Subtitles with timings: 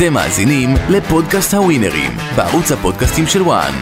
[0.00, 3.72] אתם מאזינים לפודקאסט הווינרים, בערוץ הפודקאסטים של וואן.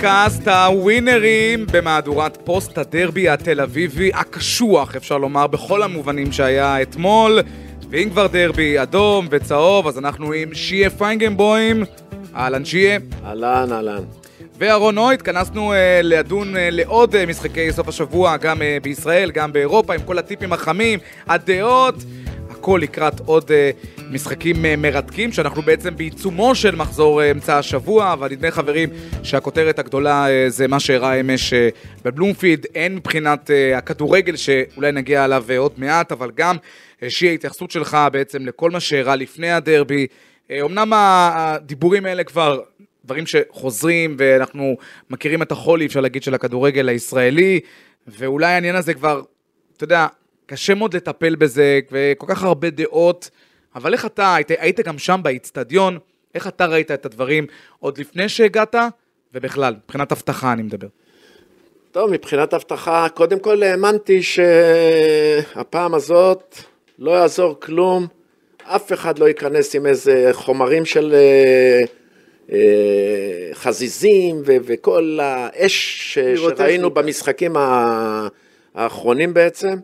[0.00, 7.38] פודקאסט הווינרים במהדורת פוסט הדרבי התל אביבי הקשוח, אפשר לומר, בכל המובנים שהיה אתמול.
[7.90, 11.84] ואם כבר דרבי אדום וצהוב, אז אנחנו עם שיה פיינגנבוים.
[12.34, 12.98] אהלן שיה.
[13.24, 14.02] אהלן, אהלן.
[14.58, 19.52] ואהרון נוי, התכנסנו uh, לדון uh, לעוד uh, משחקי סוף השבוע, גם uh, בישראל, גם
[19.52, 21.94] באירופה, עם כל הטיפים החמים, הדעות,
[22.50, 28.12] הכל לקראת עוד uh, משחקים uh, מרתקים, שאנחנו בעצם בעיצומו של מחזור uh, אמצע השבוע,
[28.12, 28.88] אבל נדמה חברים
[29.22, 31.54] שהכותרת הגדולה uh, זה מה שאירע אמש
[32.04, 36.56] בבלומפיד, הן מבחינת הכדורגל, שאולי נגיע אליו עוד מעט, אבל גם
[37.08, 40.06] שהיא ההתייחסות שלך בעצם לכל מה שאירע לפני הדרבי.
[40.52, 42.60] אמנם הדיבורים האלה כבר
[43.04, 44.76] דברים שחוזרים, ואנחנו
[45.10, 47.60] מכירים את החולי, אפשר להגיד, של הכדורגל הישראלי,
[48.06, 49.22] ואולי העניין הזה כבר,
[49.76, 50.06] אתה יודע,
[50.46, 53.30] קשה מאוד לטפל בזה, וכל כך הרבה דעות,
[53.74, 55.98] אבל איך אתה, היית, היית גם שם באיצטדיון,
[56.34, 57.46] איך אתה ראית את הדברים
[57.78, 58.74] עוד לפני שהגעת,
[59.34, 60.86] ובכלל, מבחינת אבטחה אני מדבר.
[61.92, 66.58] טוב, מבחינת אבטחה, קודם כל האמנתי שהפעם הזאת
[66.98, 68.06] לא יעזור כלום,
[68.62, 71.14] אף אחד לא ייכנס עם איזה חומרים של...
[71.14, 71.82] אה,
[73.54, 75.72] חזיזים ו- וכל האש
[76.14, 77.56] ש- שראינו במשחקים
[78.74, 79.74] האחרונים בעצם,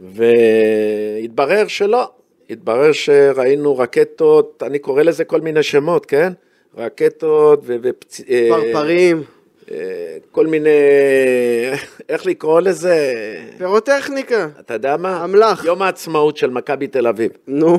[0.00, 2.10] והתברר שלא,
[2.50, 6.32] התברר שראינו רקטות, אני קורא לזה כל מיני שמות, כן?
[6.76, 7.76] רקטות ו...
[7.82, 8.20] ופצ...
[8.30, 9.22] אה, פרפרים.
[10.32, 10.68] כל מיני,
[12.08, 13.14] איך לקרוא לזה?
[13.58, 14.48] פירוטכניקה.
[14.60, 15.24] אתה יודע מה?
[15.24, 15.64] אמל"ח.
[15.64, 17.30] יום העצמאות של מכבי תל אביב.
[17.46, 17.78] נו.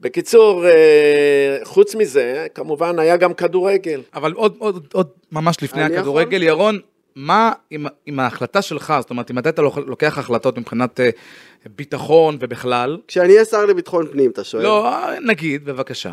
[0.00, 4.00] בקיצור, אה, חוץ מזה, כמובן היה גם כדורגל.
[4.14, 6.48] אבל עוד, עוד, עוד ממש לפני הכדורגל, יכול?
[6.48, 6.80] ירון,
[7.16, 11.10] מה עם, עם ההחלטה שלך, זאת אומרת, אם אתה לוקח החלטות מבחינת אה,
[11.76, 12.98] ביטחון ובכלל?
[13.08, 14.62] כשאני אהיה שר לביטחון פנים, אתה שואל.
[14.62, 16.12] לא, נגיד, בבקשה.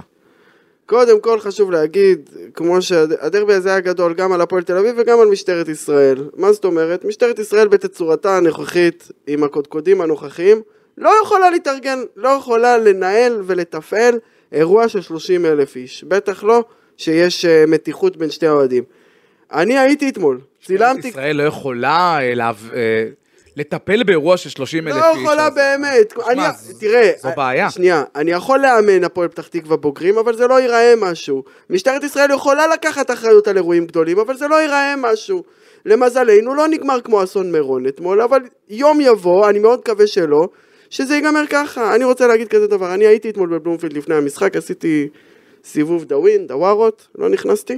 [0.85, 5.19] קודם כל חשוב להגיד, כמו שהדרבי הזה היה גדול גם על הפועל תל אביב וגם
[5.19, 6.29] על משטרת ישראל.
[6.35, 7.05] מה זאת אומרת?
[7.05, 10.61] משטרת ישראל בתצורתה הנוכחית, עם הקודקודים הנוכחיים,
[10.97, 14.19] לא יכולה להתארגן, לא יכולה לנהל ולתפעל
[14.51, 16.03] אירוע של 30 אלף איש.
[16.03, 16.63] בטח לא
[16.97, 18.83] שיש uh, מתיחות בין שתי האוהדים.
[19.51, 21.07] אני הייתי אתמול, צילמתי...
[21.07, 22.73] ישראל לא יכולה אליו, uh,
[23.57, 25.17] לטפל באירוע של 30 אלף לא איש.
[25.17, 26.13] לא יכולה באמת.
[26.79, 27.69] תראה, זו בעיה.
[27.69, 31.43] שנייה, אני יכול לאמן הפועל פתח תקווה בוגרים, אבל זה לא ייראה משהו.
[31.69, 35.43] משטרת ישראל יכולה לקחת אחריות על אירועים גדולים, אבל זה לא ייראה משהו.
[35.85, 38.39] למזלנו לא נגמר כמו אסון מירון אתמול, אבל
[38.69, 40.47] יום יבוא, אני מאוד מקווה שלא,
[40.89, 41.95] שזה ייגמר ככה.
[41.95, 45.09] אני רוצה להגיד כזה דבר, אני הייתי אתמול בבלומפילד לפני המשחק, עשיתי
[45.63, 47.77] סיבוב דאווין, דווארות, לא נכנסתי.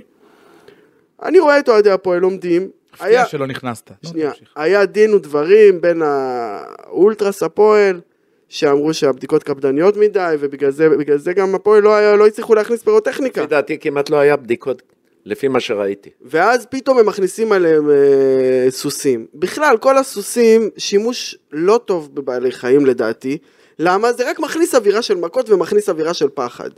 [1.24, 2.70] אני רואה את אוהדי הפועל עומדים.
[3.00, 3.92] הפתיע שלא נכנסת.
[4.06, 8.02] שנייה, היה דין ודברים בין האולטרס הפועל,
[8.50, 13.44] שאמרו שהבדיקות קפדניות מדי, ובגלל זה, זה גם הפועל לא, לא הצליחו להכניס פירוטכניקה.
[13.44, 14.82] לדעתי כמעט לא היה בדיקות
[15.26, 16.10] לפי מה שראיתי.
[16.22, 19.26] ואז פתאום הם מכניסים עליהם אה, סוסים.
[19.34, 23.38] בכלל, כל הסוסים, שימוש לא טוב בבעלי חיים לדעתי.
[23.80, 24.14] למה?
[24.14, 26.70] זה רק מכניס אווירה של מכות ומכניס אווירה של פחד.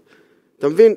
[0.59, 0.93] אתה מבין?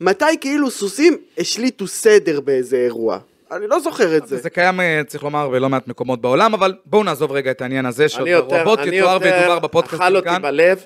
[0.00, 3.18] מתי כאילו סוסים השליטו סדר באיזה אירוע?
[3.52, 4.36] אני לא זוכר את זה.
[4.36, 7.86] זה קיים, אה, צריך לומר, בלא מעט מקומות בעולם, אבל בואו נעזוב רגע את העניין
[7.86, 10.06] הזה, שרבות יתואר וידובר בפודקאסט כאן.
[10.06, 10.84] אני יותר, אכל אותי בלב,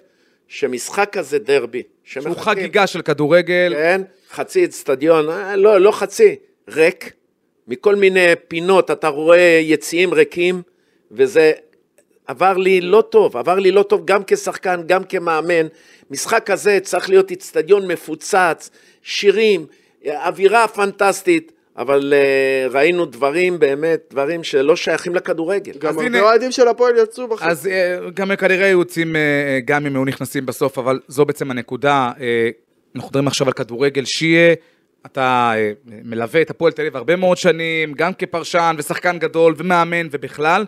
[0.48, 6.36] שמשחק כזה דרבי, שהוא חגיגה של כדורגל, כן, חצי אצטדיון, אה, לא, לא חצי,
[6.68, 7.12] ריק,
[7.68, 10.62] מכל מיני פינות אתה רואה יציאים ריקים,
[11.10, 11.52] וזה
[12.26, 15.66] עבר לי לא טוב, עבר לי לא טוב גם כשחקן, גם כמאמן.
[16.10, 18.70] משחק כזה צריך להיות אצטדיון מפוצץ,
[19.02, 19.66] שירים,
[20.06, 21.52] אווירה פנטסטית.
[21.76, 25.72] אבל uh, ראינו דברים, באמת, דברים שלא שייכים לכדורגל.
[25.78, 27.42] גם הרבה אוהדים של הפועל יצאו בחוץ.
[27.42, 29.18] אז uh, גם כנראה יוצאים, uh,
[29.64, 32.12] גם אם היו נכנסים בסוף, אבל זו בעצם הנקודה.
[32.16, 32.20] Uh,
[32.96, 34.54] אנחנו מדברים עכשיו על כדורגל, שיהיה,
[35.06, 40.06] אתה uh, מלווה את הפועל תל אביב הרבה מאוד שנים, גם כפרשן ושחקן גדול ומאמן
[40.10, 40.64] ובכלל,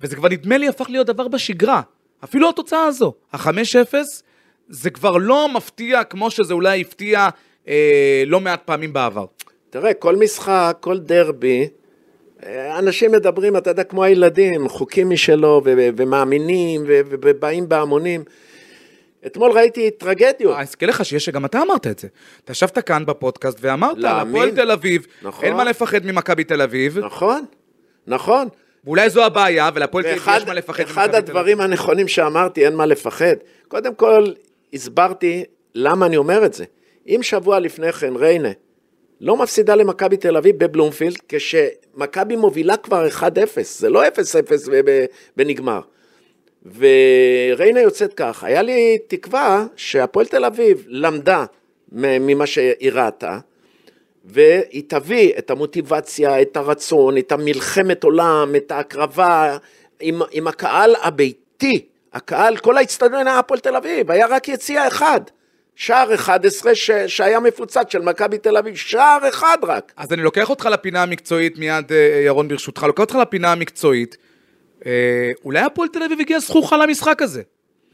[0.00, 1.80] וזה כבר נדמה לי הפך להיות דבר בשגרה.
[2.24, 3.94] אפילו התוצאה הזו, ה-5-0,
[4.68, 7.28] זה כבר לא מפתיע כמו שזה אולי הפתיע
[7.68, 9.24] אה, לא מעט פעמים בעבר.
[9.70, 11.68] תראה, כל משחק, כל דרבי,
[12.46, 18.24] אה, אנשים מדברים, אתה יודע, כמו הילדים, חוקים משלו, ו- ומאמינים, ו- ובאים בהמונים.
[19.26, 20.54] אתמול ראיתי טרגדיות.
[20.54, 22.08] אני אזכיר לך שיש שגם אתה אמרת את זה.
[22.44, 25.44] אתה ישבת כאן בפודקאסט ואמרת, הפועל תל אביב, נכון.
[25.44, 26.98] אין מה לפחד ממכבי תל אביב.
[26.98, 27.44] נכון,
[28.06, 28.48] נכון.
[28.84, 30.82] ואולי זו הבעיה, ולהפועל תל אביב יש מה לפחד.
[30.82, 31.28] אחד ממכבי תל אביב.
[31.28, 33.34] הדברים הנכונים שאמרתי, אין מה לפחד.
[33.68, 34.26] קודם כל,
[34.72, 35.44] הסברתי
[35.74, 36.64] למה אני אומר את זה.
[37.06, 38.50] אם שבוע לפני כן ריינה
[39.20, 43.22] לא מפסידה למכבי תל אביב בבלומפילד, כשמכבי מובילה כבר 1-0,
[43.62, 44.08] זה לא 0-0
[44.70, 45.04] ב- ב-
[45.36, 45.80] ונגמר.
[46.76, 51.44] וריינה יוצאת כך, היה לי תקווה שהפועל תל אביב למדה
[51.92, 53.38] ממה שהיא ראתה,
[54.24, 59.56] והיא תביא את המוטיבציה, את הרצון, את המלחמת עולם, את ההקרבה,
[60.00, 65.20] עם, עם הקהל הביתי, הקהל, כל האצטדיון הפועל תל אביב, היה רק יציע אחד,
[65.80, 69.92] שער 11 ש, שהיה מפוצץ של מכבי תל אביב, שער אחד רק.
[69.96, 74.16] אז אני לוקח אותך לפינה המקצועית מיד, אה, ירון, ברשותך, לוקח אותך לפינה המקצועית.
[74.86, 77.42] אה, אולי הפועל תל אביב הגיע זכוכה למשחק הזה.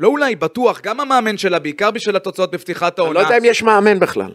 [0.00, 3.20] לא אולי, בטוח, גם המאמן שלה, בעיקר בשביל התוצאות בפתיחת אני העונה.
[3.20, 4.32] לא יודע אם יש מאמן בכלל.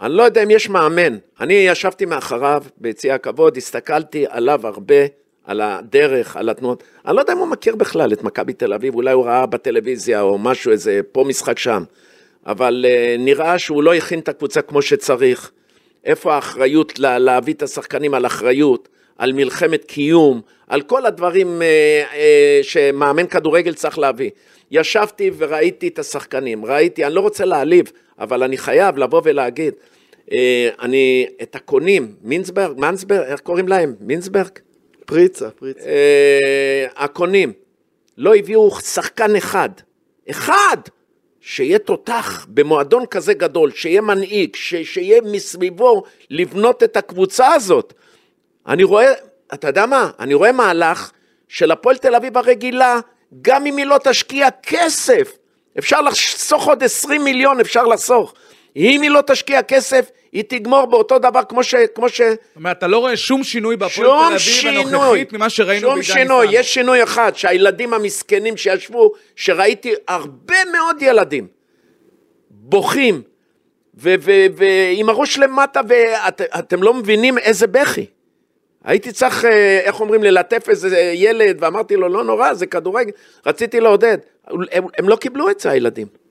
[0.00, 1.16] אני לא יודע אם יש מאמן.
[1.40, 5.04] אני ישבתי מאחריו ביציע הכבוד, הסתכלתי עליו הרבה,
[5.44, 6.82] על הדרך, על התנועות.
[7.06, 10.20] אני לא יודע אם הוא מכיר בכלל את מכבי תל אביב, אולי הוא ראה בטלוויזיה
[10.20, 11.84] או משהו, איזה פה משחק שם.
[12.46, 15.50] אבל uh, נראה שהוא לא הכין את הקבוצה כמו שצריך.
[16.04, 18.88] איפה האחריות לה, להביא את השחקנים על אחריות,
[19.18, 22.16] על מלחמת קיום, על כל הדברים uh, uh,
[22.62, 24.30] שמאמן כדורגל צריך להביא.
[24.70, 29.74] ישבתי וראיתי את השחקנים, ראיתי, אני לא רוצה להעליב, אבל אני חייב לבוא ולהגיד,
[30.26, 30.32] uh,
[30.80, 33.94] אני, את הקונים, מינסברג, מנסברג, איך קוראים להם?
[34.00, 34.58] מינסברג?
[35.06, 35.88] פריצה, פריצה.
[35.88, 37.52] אה, הקונים
[38.18, 39.68] לא הביאו שחקן אחד,
[40.30, 40.76] אחד,
[41.46, 47.92] שיהיה תותח במועדון כזה גדול, שיהיה מנהיג, ש, שיהיה מסביבו לבנות את הקבוצה הזאת.
[48.66, 49.12] אני רואה,
[49.54, 50.10] אתה יודע מה?
[50.18, 51.10] אני רואה מהלך
[51.48, 53.00] של הפועל תל אביב הרגילה,
[53.42, 55.32] גם אם היא לא תשקיע כסף,
[55.78, 58.34] אפשר לחסוך עוד 20 מיליון, אפשר לחסוך.
[58.76, 61.74] אם היא לא תשקיע כסף, היא תגמור באותו דבר כמו ש...
[61.94, 62.20] כמו ש...
[62.20, 65.80] זאת אומרת, אתה לא רואה שום שינוי בהפועל שום תל אביב שינוי, הנוכחית ממה שראינו
[65.80, 66.60] שום בעידן שינוי, ניסן.
[66.60, 71.46] יש שינוי אחד, שהילדים המסכנים שישבו, שראיתי הרבה מאוד ילדים
[72.50, 73.22] בוכים,
[73.94, 78.06] ועם הראש למטה, ואתם לא מבינים איזה בכי.
[78.84, 83.10] הייתי צריך, אה, איך אומרים, ללטף איזה ילד, ואמרתי לו, לא נורא, זה כדורגל,
[83.46, 84.18] רציתי לעודד.
[84.46, 86.23] הם, הם לא קיבלו את זה, הילדים.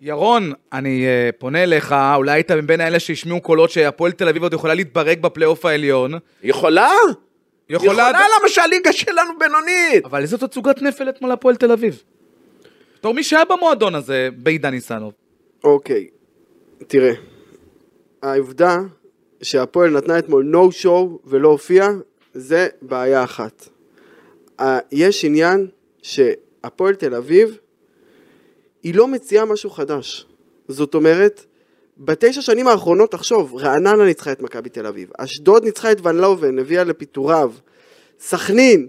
[0.00, 4.52] ירון, אני uh, פונה אליך, אולי היית מבין האלה שהשמיעו קולות שהפועל תל אביב עוד
[4.52, 6.12] יכולה להתברג בפלייאוף העליון.
[6.42, 6.90] יכולה?
[7.68, 7.92] יכולה...
[7.92, 10.04] יכולה, למה שהליגה שלנו בינונית?
[10.04, 12.02] אבל איזו תצוגת נפל אתמול הפועל תל אביב.
[12.98, 15.12] בתור מי שהיה במועדון הזה, בעידן ניסנוב.
[15.64, 16.08] אוקיי,
[16.86, 17.12] תראה,
[18.22, 18.78] העובדה
[19.42, 21.88] שהפועל נתנה אתמול נו שואו ולא הופיע,
[22.34, 23.68] זה בעיה אחת.
[24.92, 25.66] יש עניין
[26.02, 27.58] שהפועל תל אביב,
[28.82, 30.26] היא לא מציעה משהו חדש.
[30.68, 31.44] זאת אומרת,
[31.98, 36.58] בתשע שנים האחרונות, תחשוב, רעננה ניצחה את מכבי תל אביב, אשדוד ניצחה את ון לובן,
[36.58, 37.52] הביאה לפיטוריו,
[38.20, 38.86] סכנין,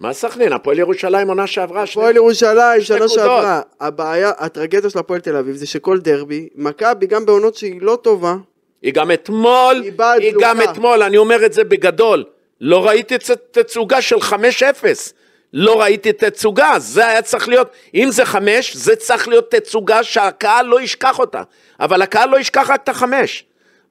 [0.00, 0.52] מה סכנין?
[0.52, 3.10] הפועל ירושלים עונה שעברה, שני- הפועל ירושלים, שנה נקודות.
[3.14, 3.60] שעברה.
[3.80, 8.36] הבעיה, הטרגדיה של הפועל תל אביב זה שכל דרבי, מכבי גם בעונות שהיא לא טובה,
[8.82, 10.60] היא גם אתמול, היא היא גם.
[10.70, 12.24] אתמול, אני אומר את זה בגדול,
[12.60, 13.14] לא ראיתי
[13.50, 15.12] תצוגה של 5-0,
[15.52, 20.66] לא ראיתי תצוגה, זה היה צריך להיות, אם זה 5, זה צריך להיות תצוגה שהקהל
[20.66, 21.42] לא ישכח אותה,
[21.80, 23.44] אבל הקהל לא ישכח רק את החמש,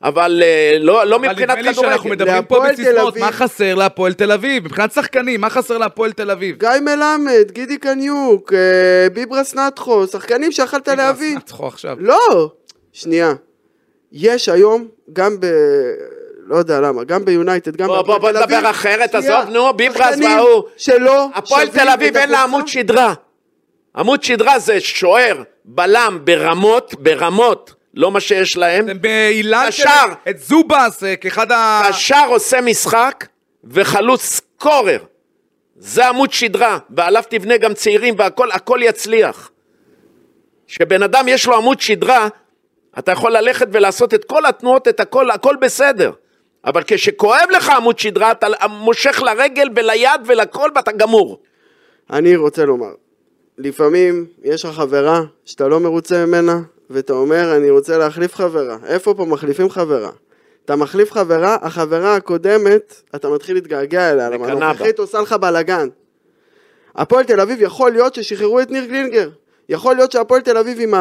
[0.04, 2.24] אבל אה, לא, לא אבל מבחינת נדמה לי שאנחנו כדורגל.
[2.24, 4.66] מדברים פה בסיסמאות, מה חסר להפועל תל אביב?
[4.66, 6.56] מבחינת שחקנים, מה חסר להפועל תל אביב?
[6.60, 11.38] גיא מלמד, גידי קניוק, אה, ביברס נטחו, שחקנים שיכלת להביא.
[11.38, 11.98] נצחו עכשיו.
[12.00, 12.52] לא,
[12.94, 13.34] שנייה.
[14.12, 15.46] יש היום, גם ב...
[16.50, 19.50] לא יודע למה, גם ביונייטד, גם בוא, בהפועל בוא, בוא תל אביב, נדבר אחרת, עזוב,
[19.50, 20.64] נו, ביברס וההוא.
[20.78, 22.44] שלא הפועל תל אביב אין לה.
[22.44, 23.14] עמוד שדרה.
[23.96, 29.02] עמוד שדרה זה שוער, בלם, ברמות, ברמות, לא מה שיש להם.
[29.02, 29.90] באילן של...
[30.30, 31.82] את זובס אה, כאחד ה...
[31.90, 33.28] קשר עושה משחק
[33.64, 35.04] וחלוץ סקורר.
[35.76, 39.52] זה עמוד שדרה, ועליו תבנה גם צעירים והכל הכל יצליח.
[40.68, 42.28] כשבן אדם יש לו עמוד שדרה,
[43.00, 46.12] אתה יכול ללכת ולעשות את כל התנועות, את הכל, הכל בסדר.
[46.66, 51.40] אבל כשכואב לך עמוד שדרה, אתה מושך לרגל וליד ולכל ואתה גמור.
[52.10, 52.92] אני רוצה לומר,
[53.58, 58.78] לפעמים יש לך חברה שאתה לא מרוצה ממנה, ואתה אומר, אני רוצה להחליף חברה.
[58.88, 60.10] איפה פה מחליפים חברה?
[60.66, 64.48] אתה מחליף חברה, החברה הקודמת, אתה מתחיל להתגעגע אליה, למה.
[64.48, 65.88] הנוכחית עושה לך בלאגן.
[66.96, 69.30] הפועל תל אביב יכול להיות ששחררו את ניר גלינגר.
[69.70, 70.94] יכול להיות שהפועל תל אביב עם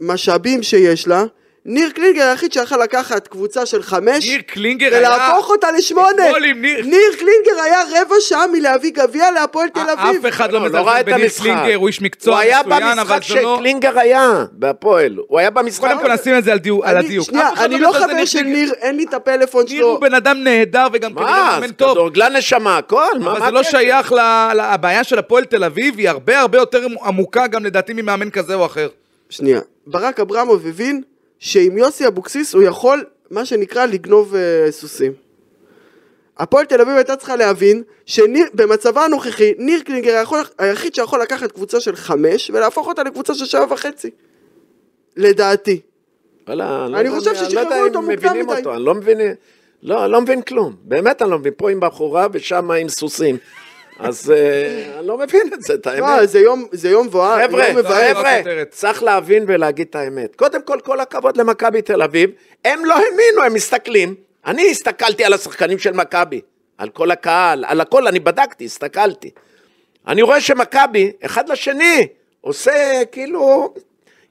[0.00, 1.24] המשאבים שיש לה,
[1.68, 4.98] ניר קלינגר היחיד שיכל לקחת קבוצה של חמש, ניר קלינגר היה...
[5.10, 6.22] ולהפוך אותה לשמונה.
[6.54, 10.26] ניר- ניר קלינגר היה רבע שעה מלהביא גביע להפועל תל אביב.
[10.26, 11.42] אף אחד לא לא, לא ראה מזלזל בניר המשחק.
[11.42, 13.56] קלינגר, הוא איש מקצוע הוא היה מצוין, אבל במשחק זה לא...
[13.56, 15.16] שקלינגר היה בהפועל.
[15.28, 15.80] הוא היה במשחק.
[15.88, 16.84] קודם כל נשים את זה על דיוק.
[16.84, 17.26] על אני- הדיוק.
[17.26, 18.42] שנייה, אני לא מזלזל חבר של.
[18.42, 19.90] ניר, אין לי את הפלאפון ניר שלו.
[19.90, 21.90] הוא בן אדם נהדר וגם כנראה מה, מאמן טוב.
[21.92, 23.62] כדורגלן נשמה, הכל, מה אבל מה זה לא?
[23.62, 24.16] שייך ל-
[24.54, 28.54] ל- הבעיה של הפועל תל אביב, היא הרבה הרבה יותר עמוקה גם לדעתי ממאמן כזה
[28.54, 28.88] או אחר.
[29.30, 31.02] שנייה, ברק אברמוב הבין
[31.38, 35.12] שעם יוסי אבוקסיס הוא יכול, מה שנקרא, לגנוב אה, סוסים.
[36.38, 41.80] הפועל תל אביב הייתה צריכה להבין שבמצבה הנוכחי, ניר קלינגר היכול, היחיד שיכול לקחת קבוצה
[41.80, 44.10] של חמש ולהפוך אותה לקבוצה של שבע וחצי.
[45.16, 45.80] לדעתי.
[46.46, 48.58] וואלה, לא אני יודע חושב ששחררו לא יודע אותו מוקדם מדי.
[48.58, 49.18] אותו, אני לא מבין,
[49.82, 50.76] לא, אני לא מבין כלום.
[50.82, 51.52] באמת אני לא מבין.
[51.56, 53.36] פה עם בחורה ושם עם סוסים.
[53.98, 56.20] אז אה, אני לא מבין את זה, את האמת.
[56.20, 58.70] לא, זה יום, זה יום מבואר, חבר'ה, הכותרת.
[58.70, 60.36] צריך להבין ולהגיד את האמת.
[60.36, 62.30] קודם כל, כל הכבוד למכבי תל אביב.
[62.64, 64.14] הם לא האמינו, הם מסתכלים.
[64.46, 66.40] אני הסתכלתי על השחקנים של מכבי,
[66.78, 69.30] על כל הקהל, על הכל, אני בדקתי, הסתכלתי.
[70.06, 72.06] אני רואה שמכבי, אחד לשני,
[72.40, 73.74] עושה כאילו,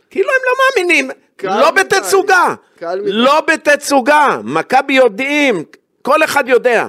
[0.09, 1.11] כאילו הם לא מאמינים.
[1.43, 1.71] לא.
[1.71, 2.55] בתצוגה.
[3.03, 4.39] לא בתצוגה.
[4.43, 5.63] מכבי יודעים,
[6.01, 6.87] כל אחד יודע,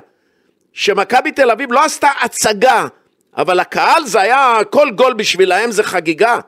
[0.80, 2.86] שמכבי תל אביב לא עשתה הצגה,
[3.36, 6.38] אבל הקהל זה היה, כל גול בשבילהם זה חגיגה.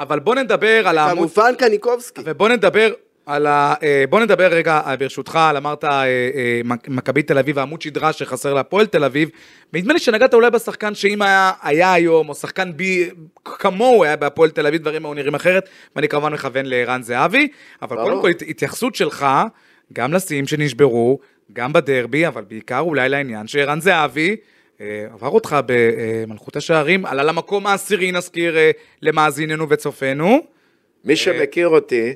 [0.00, 1.30] אבל בוא נדבר על העמוד...
[1.32, 2.20] כמובן קניקובסקי.
[2.24, 2.92] ובוא נדבר
[3.26, 3.74] על ה...
[3.82, 6.04] אה, בוא נדבר רגע, אה, ברשותך, על אמרת אה,
[6.64, 9.28] מכ- מכבי תל אביב, העמוד שדרה שחסר להפועל תל אביב.
[9.72, 13.10] נדמה לי שנגעת אולי בשחקן שאם היה, היה היום, או שחקן בי,
[13.44, 17.48] כמוהו היה בהפועל תל אביב, דברים היו נראים אחרת, ואני כמובן מכוון לערן זהבי.
[17.82, 18.08] אבל ברור.
[18.10, 19.26] קודם כל, הת- התייחסות שלך,
[19.92, 21.18] גם לשיאים שנשברו,
[21.52, 24.36] גם בדרבי, אבל בעיקר אולי לעניין שערן זהבי...
[24.80, 28.70] אה, עבר אותך במלכות השערים, עלה למקום העשירי, נזכיר אה,
[29.02, 30.38] למאזיננו וצופינו.
[31.04, 32.12] מי שמכיר אותי,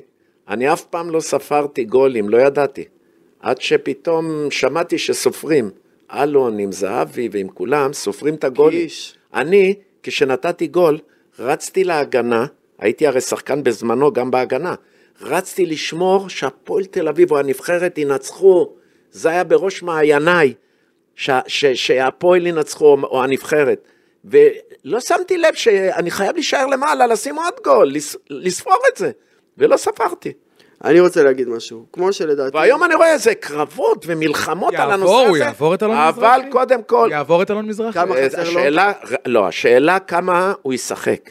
[0.49, 2.83] אני אף פעם לא ספרתי גולים, לא ידעתי.
[3.39, 5.69] עד שפתאום שמעתי שסופרים.
[6.11, 8.87] אלון עם זהבי ועם כולם, סופרים את הגולים.
[8.87, 9.17] קיש.
[9.33, 10.97] אני, כשנתתי גול,
[11.39, 12.45] רצתי להגנה,
[12.79, 14.75] הייתי הרי שחקן בזמנו גם בהגנה,
[15.21, 18.69] רצתי לשמור שהפועל תל אביב או הנבחרת ינצחו.
[19.11, 20.53] זה היה בראש מעייניי,
[21.73, 23.87] שהפועל ינצחו או- הנבחרת.
[24.25, 29.11] ולא שמתי לב שאני חייב להישאר למעלה, לשים עוד גול, לס- לספור את זה,
[29.57, 30.33] ולא ספרתי.
[30.83, 31.85] אני רוצה להגיד משהו.
[31.93, 32.57] כמו שלדעתי...
[32.57, 35.21] והיום אני רואה איזה קרבות ומלחמות על הנושא הזה.
[35.21, 36.19] יעבור, הוא יעבור את אלון מזרחי.
[36.19, 37.93] אבל קודם כל, יעבור את אלון מזרחי.
[37.99, 38.59] כמה אה, חסר לו?
[38.59, 38.91] השאלה,
[39.25, 41.29] לא, השאלה כמה הוא ישחק.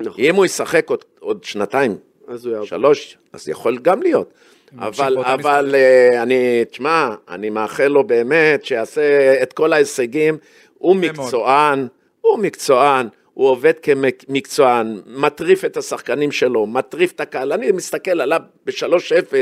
[0.00, 0.24] נכון.
[0.24, 1.96] אם הוא ישחק עוד, עוד שנתיים,
[2.28, 2.66] אז הוא יעבור.
[2.68, 4.32] שלוש, אז יכול גם להיות.
[4.78, 10.38] אבל, אבל אה, אני, תשמע, אני מאחל לו באמת שיעשה את כל ההישגים.
[10.78, 10.96] הוא.
[10.96, 11.86] מקצוען,
[12.20, 17.52] הוא מקצוען, הוא עובד כמקצוען, מטריף את השחקנים שלו, מטריף את הקהל.
[17.52, 19.32] אני מסתכל עליו ב-3-0,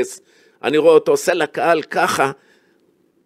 [0.63, 2.31] אני רואה אותו עושה לקהל ככה,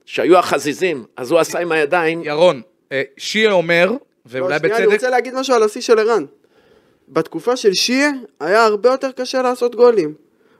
[0.06, 4.86] שהיו החזיזים, אז הוא עשה עם הידיים, ירון, אה, שיה אומר, לא, ואולי שנייה, אני
[4.86, 6.26] בצדק, רוצה להגיד משהו על השיא של ערן.
[7.10, 10.14] בתקופה של שיה היה הרבה יותר קשה לעשות גולים.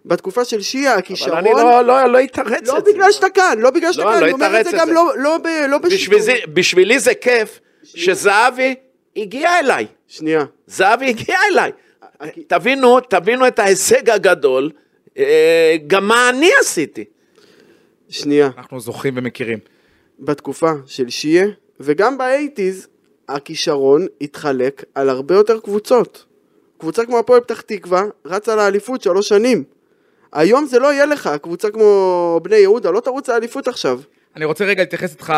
[0.06, 1.38] בתקופה של שיה אבל הכישרון...
[1.38, 2.92] אני לא, לא, לא אתרץ לא את זה.
[2.94, 4.90] בגלל שאתה כאן, לא בגלל שאתה לא, כאן, לא אני אומר את זה גם.
[4.90, 6.20] לא, לא, ב, לא בשידור.
[6.54, 8.76] בשבילי זה כיף שזהבי
[9.18, 9.86] הגיע אליי.
[10.08, 10.46] שנייה.
[10.68, 11.72] זהבי הגיע אליי.
[12.20, 14.70] הכי- תבינו, תבינו את ההישג הגדול,
[15.18, 17.04] אה, גם מה אני עשיתי.
[18.10, 18.50] שנייה.
[18.58, 19.60] אנחנו זוכרים ומכירים.
[20.20, 21.46] בתקופה של שיה,
[21.80, 22.88] וגם באייטיז,
[23.30, 26.26] הכישרון התחלק על הרבה יותר קבוצות.
[26.78, 29.64] קבוצה כמו הפועל פתח תקווה רצה לאליפות שלוש שנים.
[30.34, 34.00] היום זה לא יהיה לך, קבוצה כמו בני יהודה לא תרוץ לאליפות עכשיו.
[34.36, 35.34] אני רוצה רגע להתייחס איתך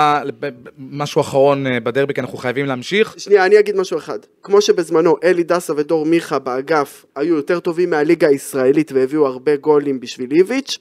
[0.77, 3.15] למשהו אחרון אה, בדרבי, כי אנחנו חייבים להמשיך.
[3.17, 4.19] שנייה, אני אגיד משהו אחד.
[4.43, 9.99] כמו שבזמנו אלי דסה ודור מיכה באגף היו יותר טובים מהליגה הישראלית והביאו הרבה גולים
[9.99, 10.77] בשביל איביץ',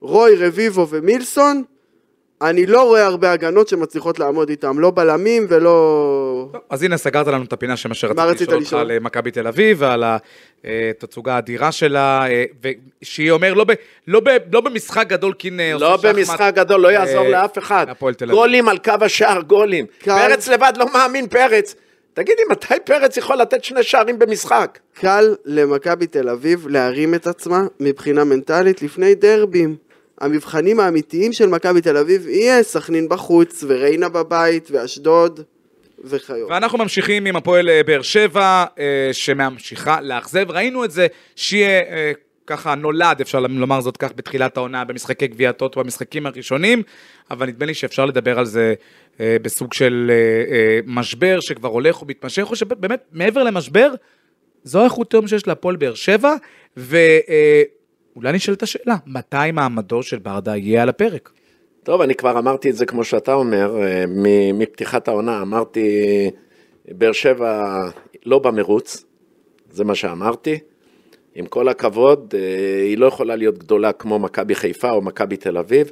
[0.00, 1.62] רוי רביבו ומילסון,
[2.44, 6.48] אני לא רואה הרבה הגנות שמצליחות לעמוד איתם, לא בלמים ולא...
[6.52, 8.72] טוב, אז הנה סגרת לנו את הפינה שמה מה שרציתי רצית לשאול אותך?
[8.72, 10.04] על אה, מכבי תל אביב ועל
[10.64, 12.44] התצוגה האדירה שלה, אה,
[13.02, 13.72] ושהיא אומר לא, ב,
[14.08, 17.58] לא, ב, לא במשחק גדול קין אה, לא עושה במשחק גדול, לא יעזור אה, לאף
[17.58, 17.84] אחד.
[17.88, 18.36] להפועל תל אביב.
[18.36, 19.86] גולים על קו השער, גולים.
[19.98, 20.28] קל.
[20.28, 21.74] פרץ לבד לא מאמין, פרץ.
[22.14, 24.78] תגידי, מתי פרץ יכול לתת שני שערים במשחק?
[24.94, 29.76] קל למכבי תל אביב להרים את עצמה מבחינה מנטלית לפני דרבים.
[30.20, 35.40] המבחנים האמיתיים של מכבי תל אביב יהיה סכנין בחוץ, וריינה בבית, ואשדוד,
[36.04, 36.50] וכיום.
[36.50, 40.50] ואנחנו ממשיכים עם הפועל אה, באר שבע, אה, שממשיכה לאכזב.
[40.50, 41.06] ראינו את זה,
[41.36, 42.12] שיהיה אה,
[42.46, 46.82] ככה נולד, אפשר לומר זאת כך, בתחילת העונה, במשחקי גביע הטוטו, במשחקים הראשונים,
[47.30, 48.74] אבל נדמה לי שאפשר לדבר על זה
[49.20, 53.94] אה, בסוג של אה, אה, משבר שכבר הולך ומתמשך, או שבאמת, מעבר למשבר,
[54.64, 56.34] זו האיכות היום שיש להפועל באר שבע,
[58.16, 61.30] אולי נשאלת השאלה, מתי מעמדו של ברדה יהיה על הפרק?
[61.82, 64.04] טוב, אני כבר אמרתי את זה כמו שאתה אומר, אה,
[64.54, 66.00] מפתיחת העונה, אמרתי,
[66.88, 67.80] באר שבע
[68.26, 69.04] לא במרוץ,
[69.70, 70.58] זה מה שאמרתי.
[71.34, 75.58] עם כל הכבוד, אה, היא לא יכולה להיות גדולה כמו מכבי חיפה או מכבי תל
[75.58, 75.90] אביב,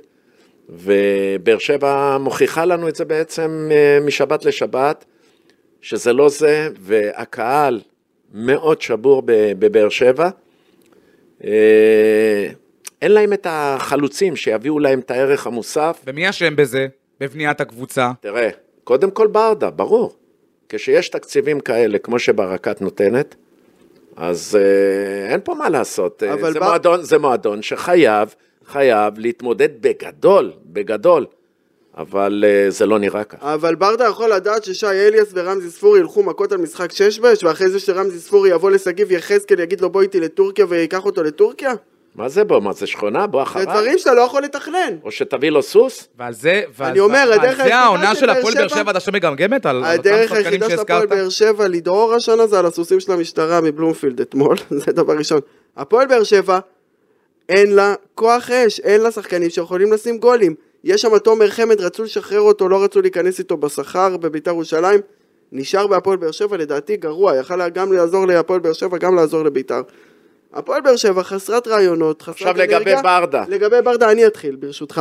[0.69, 5.05] ובאר שבע מוכיחה לנו את זה בעצם אה, משבת לשבת,
[5.81, 7.81] שזה לא זה, והקהל
[8.35, 10.31] מאוד שבור בבאר שבע.
[11.45, 12.49] אה,
[13.03, 16.01] אין להם את החלוצים שיביאו להם את הערך המוסף.
[16.07, 16.87] ומי אשם בזה?
[17.21, 18.13] בבניית הקבוצה?
[18.21, 18.49] תראה,
[18.85, 20.17] קודם כל ברדה, ברור.
[20.69, 23.35] כשיש תקציבים כאלה, כמו שברקת נותנת,
[24.17, 26.23] אז אה, אין פה מה לעשות.
[26.23, 28.35] אבל זה, בר- מועדון, זה מועדון שחייב,
[28.67, 31.27] חייב להתמודד בגדול, בגדול.
[31.99, 33.55] אבל אה, זה לא נראה ככה.
[33.55, 37.69] אבל ברדה יכול לדעת ששי אליאס ורמזי ספורי ילכו מכות על משחק שש בש, ואחרי
[37.69, 41.73] זה שרמזי ספורי יבוא לשגיב יחזקאל, יגיד לו בוא איתי לטורקיה וייקח אותו לטורקיה?
[42.15, 43.27] מה זה בוא, מה זה שכונה?
[43.27, 43.67] בוא זה אחריי.
[43.67, 44.97] דברים שאתה לא יכול לתכנן.
[45.05, 46.09] או שתביא לו סוס?
[46.19, 46.97] ועל זה, ועל,
[47.57, 51.07] זה העונה של הפועל באר שבע- עד עכשיו מגמגמת על הדרך היחידה של הפועל?
[51.07, 55.41] באר שבע לדהור השנה זה על הסוסים של המשטרה מבלומפילד אתמול, זה דבר ראשון.
[55.77, 56.59] הפועל באר שבע,
[57.49, 60.55] אין לה כוח אש, אין לה שחקנים שיכולים לשים גולים.
[60.85, 65.01] יש שם תומר חמד, רצו לשחרר אותו, לא רצו להיכנס איתו בשכר בביתר ירושלים.
[65.53, 69.83] נשאר בהפועל באר שבע, לדעתי גרוע, יכל גם לעזור להפועל באר שבע, גם לעזור לביתר.
[70.53, 73.03] הפועל באר שבע חסרת רעיונות, חסרת עכשיו לגבי אנרגיה.
[73.03, 73.45] ברדה.
[73.49, 75.01] לגבי ברדה אני אתחיל, ברשותך.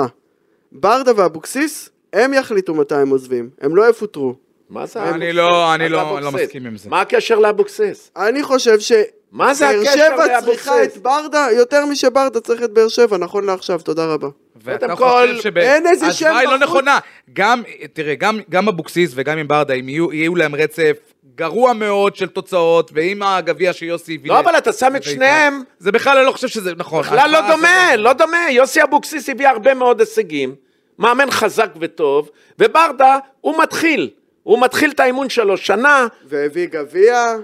[0.71, 4.35] ברדה ואבוקסיס, הם יחליטו מתי הם עוזבים, הם לא יפוטרו.
[4.69, 5.33] מה זה אני?
[5.33, 6.31] לא- אני לא- לא?
[6.31, 6.89] מסכים עם זה.
[6.89, 8.11] מה הקשר לאבוקסיס?
[8.17, 8.91] אני חושב ש...
[9.31, 10.63] מה זה באר הקשר שבע לאבוקסיס?
[10.65, 14.27] צריכה את ברדה יותר משברדה צריך את באר שבע, נכון לעכשיו, תודה רבה.
[14.55, 16.57] ואתה חושב אין איזה שם שההשוואה היא לא.
[16.57, 16.99] נכונה.
[17.33, 20.97] גם, תראה, גם, גם אבוקסיס וגם עם ברדה, אם יהיו, יהיו להם רצף
[21.35, 24.31] גרוע מאוד של תוצאות, ועם הגביע שיוסי הביא...
[24.31, 25.09] לא, אבל אתה שם את לבית"ר.
[25.11, 27.03] שניהם, זה בכלל, אני לא חושב שזה נכון.
[27.03, 28.45] בכלל לא דומה, הזאת- לא דומה.
[28.49, 30.55] יוסי אבוקסיס הביא הרבה מאוד הישגים,
[30.99, 32.29] מאמן חזק וטוב,
[32.59, 34.09] וברדה, הוא מתחיל.
[34.43, 37.35] הוא מתחיל את האימון שלו שנה, והביא גביע,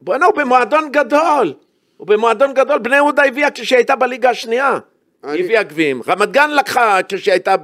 [0.00, 1.54] בוא'נה, הוא במועדון גדול.
[1.96, 4.78] הוא במועדון גדול, בני יהודה הביאה כשהיא הייתה בליגה השנייה.
[5.24, 6.00] אני- הביאה גביעים.
[6.08, 7.54] רמת גן לקחה כשהיא הייתה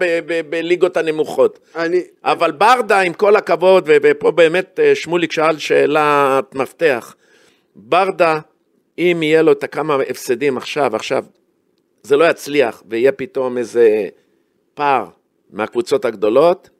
[0.51, 1.59] בליגות הנמוכות.
[1.77, 2.01] אני...
[2.25, 7.15] אבל ברדה, עם כל הכבוד, ופה באמת אה, שמוליק שאל שאלת מפתח.
[7.77, 8.39] ברדה,
[8.99, 11.25] אם יהיה לו את הכמה הפסדים עכשיו, עכשיו,
[12.03, 14.09] זה לא יצליח, ויהיה פתאום איזה
[14.75, 15.05] פער
[15.51, 16.71] מהקבוצות הגדולות,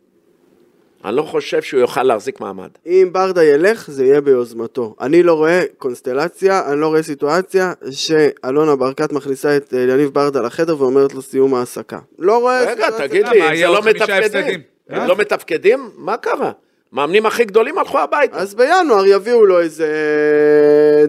[1.05, 2.69] אני לא חושב שהוא יוכל להחזיק מעמד.
[2.87, 4.95] אם ברדה ילך, זה יהיה ביוזמתו.
[5.01, 10.41] אני לא רואה קונסטלציה, אני לא רואה סיטואציה שאלונה ברקת מכניסה את אה, יניב ברדה
[10.41, 11.99] לחדר ואומרת לו סיום העסקה.
[12.19, 13.27] לא רואה רגע, תגיד?
[13.29, 14.61] לי, זה לא מתפקדים?
[14.89, 15.07] הם אה?
[15.07, 15.91] לא מתפקדים?
[15.97, 16.53] מה קרה?
[16.97, 18.37] מאמנים הכי גדולים הלכו הביתה.
[18.37, 19.89] אז בינואר יביאו לו איזה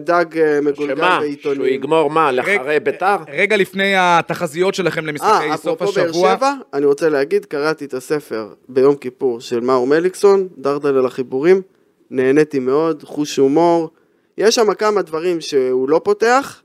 [0.00, 1.18] דג אה, מגולגל שמה?
[1.20, 1.56] בעיתונים.
[1.56, 2.30] שהוא יגמור מה?
[2.30, 3.16] רגע- לאחרי ביתר?
[3.32, 6.36] רגע לפני התחזיות שלכם למשחקי אה, סוף אפרופו באר השבוע.
[6.36, 11.62] שבע, אני רוצה להגיד, קראתי את הספר ביום כיפור של מאור מליקסון, דרדל על החיבורים,
[12.10, 13.90] נהניתי מאוד, חוש הומור,
[14.38, 16.62] יש שם כמה דברים שהוא לא פותח,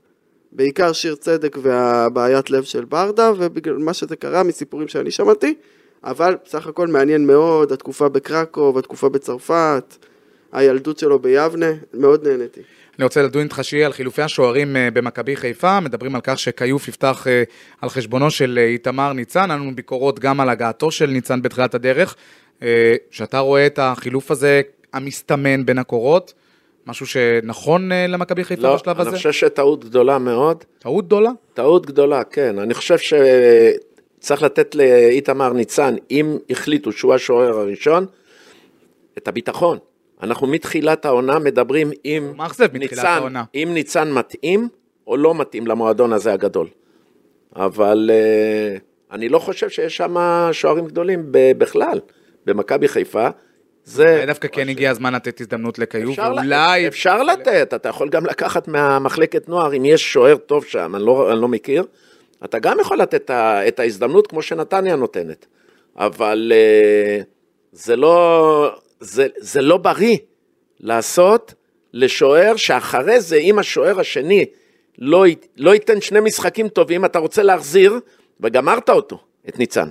[0.52, 5.54] בעיקר שיר צדק והבעיית לב של ברדה, ובגלל מה שזה קרה מסיפורים שאני שמעתי,
[6.04, 9.96] אבל בסך הכל מעניין מאוד, התקופה בקרקוב, התקופה בצרפת,
[10.52, 12.60] הילדות שלו ביבנה, מאוד נהניתי.
[12.98, 16.88] אני רוצה לדון איתך שיהיה על חילופי השוערים אה, במכבי חיפה, מדברים על כך שכיוף
[16.88, 17.42] יפתח אה,
[17.80, 21.74] על חשבונו של אה, איתמר ניצן, היה לנו ביקורות גם על הגעתו של ניצן בתחילת
[21.74, 22.16] הדרך,
[23.10, 24.60] שאתה רואה את החילוף הזה
[24.92, 26.32] המסתמן בין הקורות,
[26.86, 29.16] משהו שנכון למכבי חיפה לא, בשלב אני הזה?
[29.16, 30.64] חושב שטעות גדולה מאוד.
[30.78, 31.30] טעות גדולה?
[31.54, 32.58] טעות גדולה, כן.
[32.58, 32.98] אני חושב
[34.24, 38.06] שצריך לתת לאיתמר ניצן, אם החליטו שהוא השוער הראשון,
[39.18, 39.78] את הביטחון.
[40.22, 42.32] אנחנו מתחילת העונה מדברים אם
[42.74, 43.32] ניצן.
[43.54, 44.68] אם ניצן מתאים
[45.06, 46.66] או לא מתאים למועדון הזה הגדול.
[47.56, 48.76] אבל אה,
[49.12, 50.16] אני לא חושב שיש שם
[50.52, 52.00] שוערים גדולים בכלל.
[52.46, 53.28] במכבי חיפה,
[53.84, 54.14] זה...
[54.14, 56.88] אולי דווקא כן הגיע הזמן לתת הזדמנות לכיוף, אפשר, ואולי...
[56.88, 61.32] אפשר לתת, אתה יכול גם לקחת מהמחלקת נוער, אם יש שוער טוב שם, אני לא,
[61.32, 61.84] אני לא מכיר,
[62.44, 63.30] אתה גם יכול לתת
[63.68, 65.46] את ההזדמנות כמו שנתניה נותנת.
[65.96, 67.20] אבל אה,
[67.72, 70.16] זה לא, זה, זה לא בריא
[70.80, 71.54] לעשות
[71.92, 74.44] לשוער שאחרי זה, אם השוער השני
[74.98, 75.24] לא,
[75.56, 77.98] לא ייתן שני משחקים טובים, אתה רוצה להחזיר,
[78.40, 79.88] וגמרת אותו, את ניצן.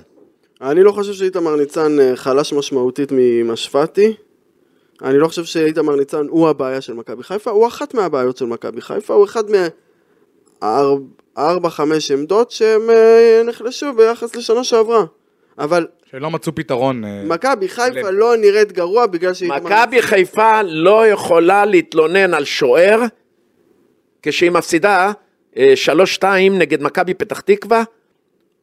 [0.60, 4.14] אני לא חושב שאיתמר ניצן אה, חלש משמעותית ממשפטי.
[5.02, 8.80] אני לא חושב שאיתמר ניצן הוא הבעיה של מכבי חיפה, הוא אחת מהבעיות של מכבי
[8.80, 11.04] חיפה, הוא אחד מארבע,
[11.68, 15.04] חמש עמדות שהם אה, נחלשו ביחס לשנה שעברה.
[15.58, 17.04] אבל שלא מצאו פתרון.
[17.04, 18.06] אה, מכבי חיפה לב.
[18.06, 19.58] לא נראית גרוע בגלל שאיתמר...
[19.58, 23.00] מכבי חיפה לא יכולה להתלונן על שוער
[24.22, 25.12] כשהיא מפסידה
[25.56, 25.74] אה,
[26.18, 27.82] 3-2 נגד מכבי פתח תקווה,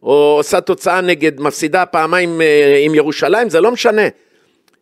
[0.04, 4.08] או עושה תוצאה נגד, מפסידה פעמיים אה, עם ירושלים, זה לא משנה.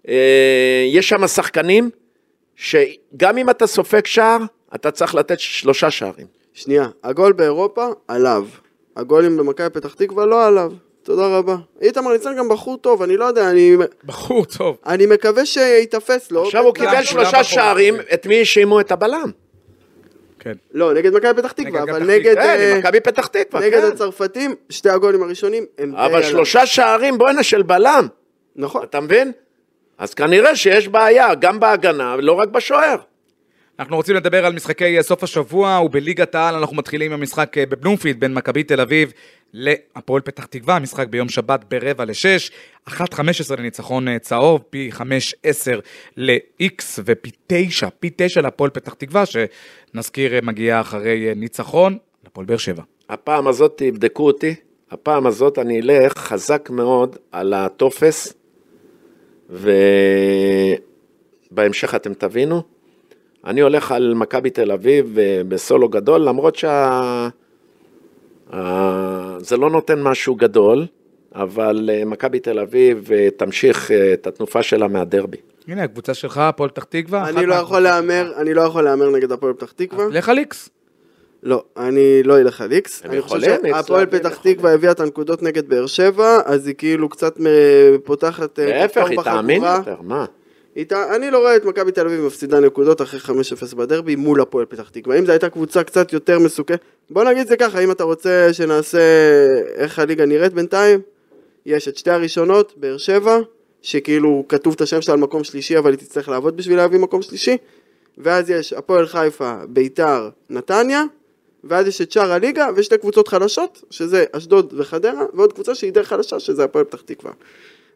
[0.07, 1.89] אה, יש שם שחקנים
[2.55, 4.37] שגם אם אתה סופג שער,
[4.75, 6.38] אתה צריך לתת שלושה שערים.
[6.59, 8.45] שנייה, הגול באירופה עליו.
[8.95, 10.71] הגולים במכבי פתח תקווה לא עליו.
[11.03, 11.55] תודה רבה.
[11.81, 14.77] איתמר ניצן גם בחור טוב, אני לא יודע, אני, בחור טוב.
[14.85, 16.43] אני מקווה שייתפס לו.
[16.45, 17.43] עכשיו הוא קיבל שלושה.
[17.43, 19.31] שערים, את מי האשימו את הבלם?
[20.39, 20.53] כן.
[20.71, 22.35] לא, נגד מכבי פתח תקווה, אבל נגד...
[22.35, 23.87] כן, אה, מכבי פתח תקווה, נגד כן.
[23.87, 26.23] הצרפתים, שתי הגולים הראשונים הם אבל.
[26.23, 28.07] שלושה שערים, בואנה, של בלם,
[28.55, 28.83] נכון.
[28.83, 29.31] אתה מבין?
[29.97, 32.95] אז כנראה שיש בעיה, גם בהגנה, לא רק בשוער.
[33.79, 37.65] אנחנו רוצים לדבר על משחקי אה, סוף השבוע, ובליגת העל אנחנו מתחילים עם המשחק אה,
[37.65, 39.13] בבלומפילד בין מכבי תל אביב
[39.53, 42.51] להפועל פתח תקווה, המשחק ביום שבת ברבע לשש,
[42.89, 42.93] 1.15
[43.57, 45.01] לניצחון אה, צהוב, פי 5.10
[46.17, 52.83] ל-X ופי 9, פי 9 להפועל פתח תקווה, שנזכיר מגיעה אחרי ניצחון להפועל באר שבע.
[53.09, 54.55] הפעם הזאת תבדקו אותי,
[54.91, 58.33] הפעם הזאת אני אלך חזק מאוד על הטופס,
[61.49, 62.78] ובהמשך אתם תבינו.
[63.45, 67.27] אני הולך על מכבי תל אביב אה, בסולו גדול, למרות שה...
[68.53, 70.85] ה- זה לא נותן משהו גדול,
[71.35, 75.37] אבל אה, מכבי תל אביב אה, תמשיך אה, את התנופה שלה מהדרבי.
[75.67, 77.29] הנה, הקבוצה שלך, הפועל פתח תקווה.
[77.29, 80.05] אני לא יכול להמר, אני לא יכול להמר נגד הפועל פתח תקווה.
[80.11, 80.69] לך על X.
[81.43, 83.05] לא, אני לא אלך על איקס.
[83.05, 84.39] אני חושב איקס שהפועל פתח.
[84.43, 87.43] תקווה הביאה את הנקודות נגד באר שבע, אז היא כאילו קצת מ-
[88.03, 88.59] פותחת...
[88.59, 89.63] אה, להפך, היא תאמין.
[89.63, 90.25] יותר, מה?
[90.77, 94.65] ת- אני לא רואה את מכבי תל אביב מפסידה נקודות אחרי 5-0 בדרבי מול הפועל
[94.65, 95.19] פתח תקווה.
[95.19, 96.79] אם זו הייתה קבוצה קצת יותר מסוכנת,
[97.09, 98.99] בוא נגיד זה ככה, אם אתה רוצה שנעשה
[99.75, 100.99] איך הליגה נראית בינתיים,
[101.65, 103.37] יש את שתי הראשונות, באר שבע,
[103.81, 107.21] שכאילו כתוב את השם שלה על מקום שלישי, אבל היא תצטרך לעבוד בשביל להביא מקום
[107.21, 107.57] שלישי,
[108.17, 111.03] ואז יש הפועל חיפה, ביתר, נתניה,
[111.63, 116.03] ואז יש את שאר הליגה, ושתי קבוצות חלשות, שזה אשדוד וחדרה, ועוד קבוצה שהיא די
[116.03, 117.31] חלשה, שזה הפועל פתח תקווה.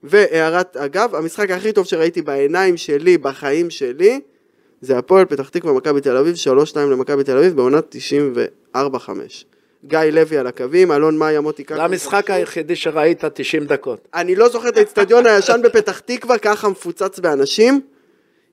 [0.04, 4.20] והערת אגב, המשחק הכי טוב שראיתי בעיניים שלי, בחיים שלי,
[4.82, 6.36] זה הפועל פתח תקווה, מכבי תל אביב,
[6.74, 7.96] 3-2 למכבי תל אביב, בעונת
[8.76, 8.78] 94-5.
[9.86, 11.76] גיא לוי על הקווים, אלון מאיה, מוטי קקו.
[11.76, 14.08] זה המשחק היחידי שראית 90 דקות.
[14.14, 17.82] אני לא זוכר את האצטדיון הישן בפתח תקווה, ככה מפוצץ באנשים.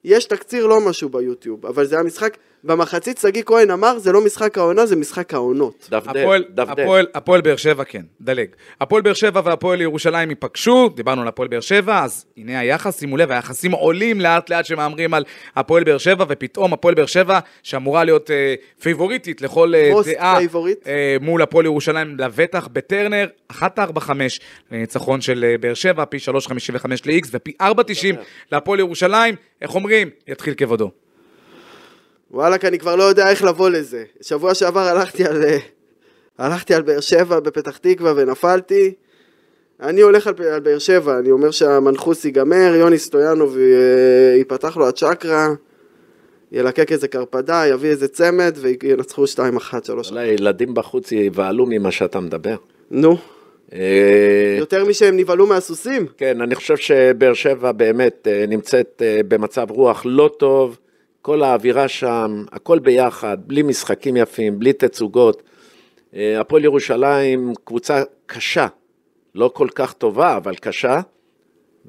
[0.03, 4.25] יש תקציר לא משהו ביוטיוב, אבל זה היה משחק, במחצית שגיא כהן אמר, זה לא
[4.25, 5.87] משחק העונה, זה משחק העונות.
[5.91, 6.83] דפדף, הפועל, דפדף.
[7.13, 8.47] הפועל, באר שבע, כן, דלג.
[8.81, 13.17] הפועל באר שבע והפועל ירושלים ייפגשו, דיברנו על הפועל באר שבע, אז הנה היחס, שימו
[13.17, 15.23] לב, היחסים עולים לאט לאט שמהמרים על
[15.55, 20.87] הפועל באר שבע, ופתאום הפועל באר שבע, שאמורה להיות אה, פייבוריטית לכל אה, דעה, favorite.
[20.87, 23.59] אה, מול הפועל ירושלים, לבטח בטרנר, 1.45
[24.71, 27.65] לניצחון של אה, באר שבע, פי 3.55 ל-X ופי 4.90
[28.51, 30.09] להפועל ירושלים, איך אומרים?
[30.27, 30.91] יתחיל כבודו.
[32.33, 34.03] וואלכ, אני כבר לא יודע איך לבוא לזה.
[34.21, 35.57] שבוע שעבר הלכתי על, אה,
[36.37, 38.93] הלכתי על באר שבע בפתח תקווה ונפלתי.
[39.81, 44.87] אני הולך על, על באר שבע, אני אומר שהמנחוס ייגמר, יוני סטויאנוב אה, ייפתח לו
[44.87, 45.47] הצ'קרה,
[46.51, 49.27] ילקק איזה קרפדה, יביא איזה צמד וינצחו 2-1,
[49.83, 52.55] 3 אולי ילדים בחוץ יבהלו ממה שאתה מדבר.
[52.91, 53.17] נו,
[53.73, 56.05] אה, יותר משהם נבהלו מהסוסים.
[56.17, 60.77] כן, אני חושב שבאר שבע באמת נמצאת במצב רוח לא טוב,
[61.21, 65.43] כל האווירה שם, הכל ביחד, בלי משחקים יפים, בלי תצוגות.
[66.15, 68.67] אה, הפועל ירושלים קבוצה קשה,
[69.35, 70.99] לא כל כך טובה, אבל קשה,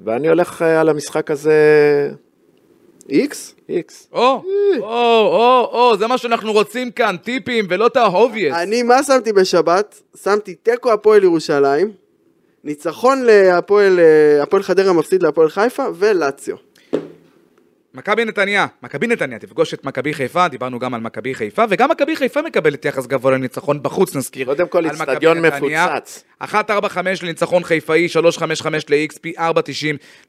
[0.04, 1.54] ואני הולך אה, על המשחק הזה
[3.08, 3.54] איקס?
[3.68, 4.08] איקס.
[4.12, 4.42] או,
[4.80, 8.54] או, או, או, זה מה שאנחנו רוצים כאן, טיפים ולא את ה-obvious.
[8.54, 10.02] אני, מה שמתי בשבת?
[10.22, 11.92] שמתי תיקו הפועל ירושלים,
[12.64, 16.56] ניצחון להפועל אה, הפועל חדרה מפסיד להפועל חיפה ולציו.
[17.94, 22.16] מכבי נתניה, מכבי נתניה תפגוש את מכבי חיפה, דיברנו גם על מכבי חיפה, וגם מכבי
[22.16, 24.46] חיפה מקבלת יחס גבוה לניצחון בחוץ, נזכיר.
[24.46, 25.38] קודם כל, אצטדיון.
[25.38, 26.24] מפוצץ.
[26.42, 26.46] 1.45
[27.22, 29.42] לניצחון חיפאי, 3.55 ל-XP, 4.90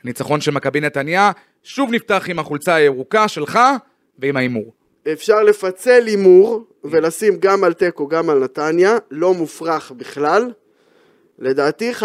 [0.03, 1.31] לניצחון של מכבי נתניה.
[1.63, 3.59] שוב נפתח עם החולצה הירוקה שלך
[4.19, 4.73] ועם ההימור.
[5.13, 10.51] אפשר לפצל הימור ולשים גם על תיקו, גם על נתניה, לא מופרך בכלל.
[11.39, 12.03] לדעתי 5-0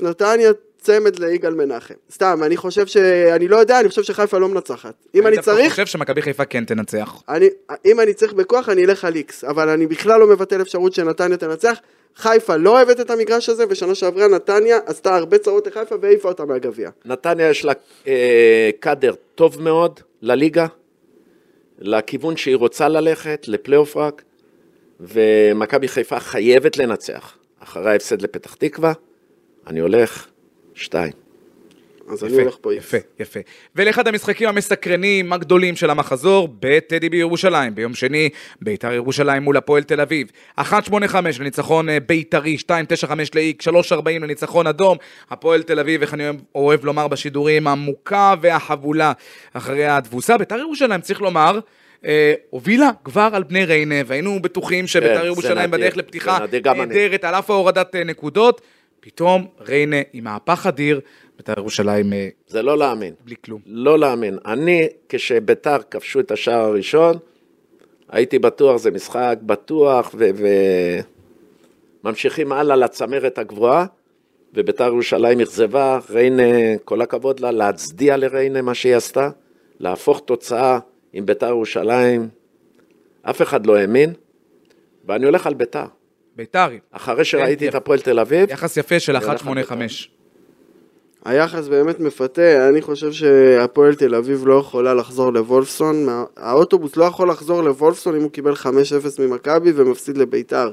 [0.00, 0.50] נתניה,
[0.84, 1.94] צמד ליגאל מנחם.
[2.12, 2.96] סתם, אני חושב ש...
[3.36, 4.94] אני לא יודע, אני חושב שחיפה לא מנצחת.
[5.14, 7.22] אם אני דווקא צריך, חושב שמכבי חיפה כן תנצח.
[7.28, 7.48] אני,
[7.84, 11.36] אם אני צריך בכוח, אני אלך על איקס, אבל אני בכלל לא מבטל אפשרות שנתניה
[11.36, 11.78] תנצח.
[12.16, 16.44] חיפה לא אוהבת את המגרש הזה, ושנה שעברה נתניה עשתה הרבה צרות לחיפה והעיפה אותה
[16.44, 16.90] מהגביע.
[17.04, 17.72] נתניה יש לה
[18.06, 20.66] אה, קאדר טוב מאוד לליגה,
[21.78, 24.22] לכיוון שהיא רוצה ללכת, לפלייאוף רק,
[25.00, 27.36] ומכבי חיפה חייבת לנצח.
[27.58, 28.92] אחרי ההפסד לפתח תקווה,
[29.66, 30.26] אני הולך
[30.74, 31.12] שתיים.
[32.08, 32.84] אז אני הולך פה איקס.
[32.84, 33.40] יפה, יפה.
[33.76, 37.74] ולאחד המשחקים המסקרנים הגדולים של המחזור, בטדי בירושלים.
[37.74, 38.28] ביום שני,
[38.62, 40.26] ביתר ירושלים מול הפועל תל אביב.
[40.60, 40.64] 1.85
[41.40, 42.70] לניצחון אה, בית"רי, 2.95
[43.34, 43.70] לאיק, 3.40
[44.20, 44.96] לניצחון אדום.
[45.30, 49.12] הפועל תל אביב, איך אני אוהב- לומר בשידורים, המוכה והחבולה
[49.52, 50.38] אחרי התבוסה.
[50.38, 51.58] ביתר ירושלים, צריך לומר,
[52.06, 56.38] אה, הובילה כבר על בני ריינה, והיינו בטוחים שביתר זה ירושלים בדרך לפתיחה.
[56.88, 58.60] נהדרת, על אף ההורדת אה, נקודות.
[59.04, 61.00] פתאום ריינה עם מהפך אדיר,
[61.36, 63.14] ביתר ירושלים אה, זה לא להאמין.
[63.24, 63.60] בלי כלום.
[63.66, 64.38] לא להאמין.
[64.46, 67.16] אני, כשביתר כבשו את השער הראשון,
[68.08, 70.14] הייתי בטוח, זה משחק בטוח,
[72.04, 73.86] וממשיכים הלאה לצמרת הגבוהה,
[74.54, 79.30] וביתר ירושלים אכזבה, ריינה, כל הכבוד לה, להצדיע לריינה מה שהיא עשתה,
[79.80, 80.78] להפוך תוצאה
[81.12, 82.28] עם ביתר ירושלים,
[83.22, 84.12] אף אחד לא האמין,
[85.04, 85.86] ואני הולך על ביתר.
[86.36, 89.72] ביתר, אחרי שראיתי כן, את הפועל תל אביב, יחס יפה של אני הולך על 1.85.
[91.24, 97.30] היחס באמת מפתה, אני חושב שהפועל תל אביב לא יכולה לחזור לוולפסון, האוטובוס לא יכול
[97.30, 98.66] לחזור לוולפסון אם הוא קיבל 5-0
[99.18, 100.72] ממכבי ומפסיד לביתר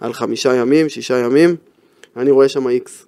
[0.00, 1.56] על חמישה ימים, שישה ימים,
[2.16, 3.06] אני רואה שם איקס.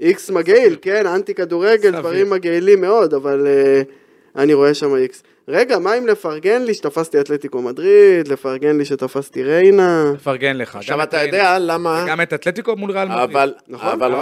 [0.00, 1.90] איקס מגעיל, כן, אנטי כדורגל.
[1.90, 5.22] דברים מגעילים מאוד, אבל uh, אני רואה שם איקס.
[5.48, 10.12] רגע, מה אם לפרגן לי שתפסתי אתלטיקו מדריד, לפרגן לי שתפסתי ריינה?
[10.14, 10.76] מפרגן לך.
[10.76, 13.30] עכשיו את אתה יודע למה, גם את אתלטיקו מול ריאל מדריד.
[13.30, 13.88] אבל, נכון?
[13.88, 14.12] אבל.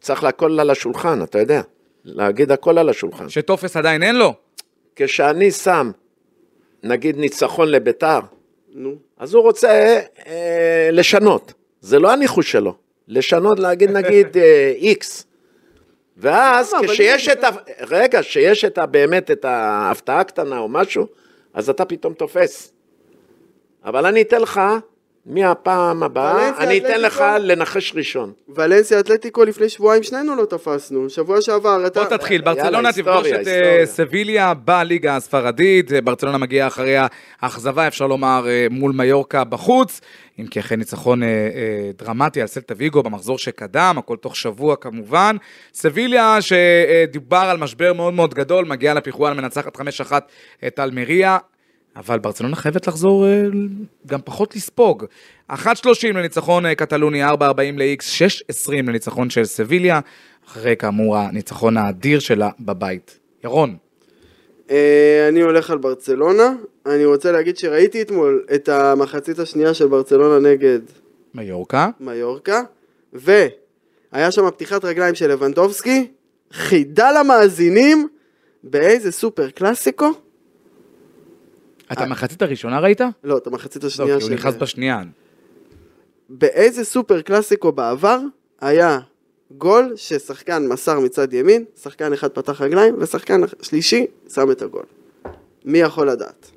[0.00, 1.60] צריך הכל על השולחן, אתה יודע,
[2.04, 3.28] להגיד הכל על השולחן.
[3.28, 4.34] שטופס עדיין אין לו?
[4.96, 5.90] כשאני שם,
[6.82, 8.20] נגיד ניצחון לביתר,
[8.74, 8.94] נו.
[9.18, 11.52] אז הוא רוצה אה, לשנות.
[11.80, 12.74] זה לא הניחוש שלו.
[13.08, 15.26] לשנות, להגיד נגיד אה, איקס.
[16.16, 17.48] ואז כשיש את ה...
[17.80, 18.86] רגע, כשיש את ה...
[18.86, 21.06] באמת את ההפתעה הקטנה או משהו,
[21.54, 22.72] אז אתה פתאום תופס.
[23.84, 24.60] אבל אני אתן לך,
[25.26, 27.24] מהפעם הבאה, אני אתן לך?
[27.40, 28.32] לנחש ראשון.
[28.48, 32.04] ולנסיה אתלטיקו לפני שבועיים שנינו לא תפסנו, שבוע שעבר אתה...
[32.04, 33.86] בוא תתחיל, יאללה, ברצלונה היסטוריה, תפגוש את אה, היסטוריה.
[33.86, 36.96] סביליה בליגה הספרדית, אה, ברצלונה מגיעה אחרי
[37.40, 40.00] האכזבה, אפשר לומר, אה, מול מיורקה בחוץ,
[40.38, 41.22] אם כי אחרי ניצחון
[41.98, 45.36] דרמטי על סלטה ויגו במחזור שקדם, הכל תוך שבוע כמובן.
[45.74, 49.80] סביליה שדובר על משבר מאוד מאוד גדול, מגיעה לפיחואן, מנצחת 5-1
[50.66, 51.38] את אלמריה.
[51.96, 53.42] אבל ברצלונה חייבת לחזור אה,
[54.06, 55.04] גם פחות לספוג.
[55.50, 55.56] 1.30
[56.14, 57.34] לניצחון אה, קטלוני, 4.40
[57.76, 58.02] ל-X,
[58.68, 60.00] 6.20 לניצחון של סביליה,
[60.48, 63.18] אחרי כאמור הניצחון האדיר שלה בבית.
[63.44, 63.76] ירון,
[64.70, 66.52] אה, אני הולך על ברצלונה,
[66.86, 70.80] אני רוצה להגיד שראיתי אתמול את המחצית השנייה של ברצלונה נגד
[71.34, 72.62] מיורקה, מיורקה,
[73.12, 76.06] והיה שם פתיחת רגליים של לבנדובסקי,
[76.52, 78.08] חידה למאזינים
[78.64, 80.12] באיזה סופר קלאסיקו,
[81.98, 83.00] את המחצית הראשונה ראית?
[83.24, 85.02] לא, את המחצית לא, השנייה כי הוא נכנס בשנייה.
[86.28, 88.18] באיזה סופר קלאסיקו בעבר
[88.60, 88.98] היה
[89.50, 94.84] גול ששחקן מסר מצד ימין, שחקן אחד פתח רגליים, ושחקן שלישי שם את הגול.
[95.64, 96.50] מי יכול לדעת?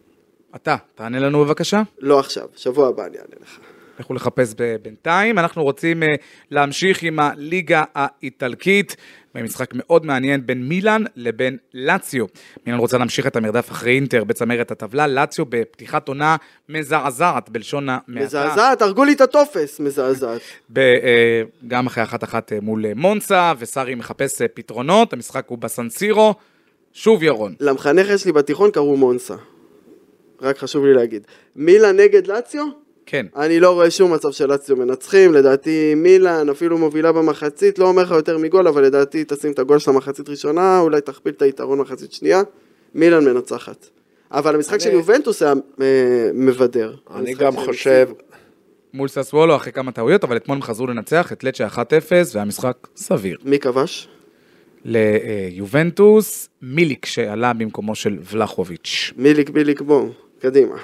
[0.55, 1.81] אתה, תענה לנו בבקשה.
[1.99, 3.59] לא עכשיו, שבוע הבא אני אענה לך.
[3.99, 5.39] לכו לחפש בינתיים.
[5.39, 6.07] אנחנו רוצים אה,
[6.51, 8.95] להמשיך עם הליגה האיטלקית,
[9.41, 12.25] במשחק מאוד מעניין בין מילאן לבין לאציו.
[12.65, 16.35] מילאן רוצה להמשיך את המרדף אחרי אינטר בצמרת הטבלה, לאציו בפתיחת עונה
[16.69, 18.25] מזעזעת בלשון המעטה.
[18.25, 20.41] מזעזעת, הרגו לי את הטופס, מזעזעת.
[20.77, 26.33] אה, גם אחרי אחת אחת אה, מול אה, מונסה, וסארי מחפש פתרונות, המשחק הוא בסנסירו.
[26.93, 27.55] שוב ירון.
[27.59, 29.35] למחנכת שלי בתיכון קראו מונסה.
[30.41, 31.27] רק חשוב לי להגיד.
[31.55, 32.86] מילאן נגד לאציו?
[33.09, 33.25] כן.
[33.35, 38.03] אני לא רואה שום מצב של לאציו מנצחים, לדעתי מילאן אפילו מובילה במחצית, לא אומר
[38.03, 41.79] לך יותר מגול, אבל לדעתי תשים את הגול של המחצית ראשונה, אולי תכפיל את היתרון
[41.79, 42.41] מחצית שנייה,
[42.95, 43.87] מילאן מנצחת.
[44.31, 45.85] אבל המשחק של אני- יובנטוס היה אה,
[46.33, 46.95] מבדר.
[47.15, 48.09] אני גם חושב.
[48.93, 51.79] מול ססוולו אחרי כמה טעויות, אבל אתמול הם חזרו לנצח את לצ'ה 1-0,
[52.35, 53.37] והמשחק סביר.
[53.45, 54.07] מי כבש?
[54.85, 59.13] ליובנטוס, מיליק שעלה במקומו של ולחוביץ'.
[59.17, 60.75] מיליק ביליק בוא, קדימה.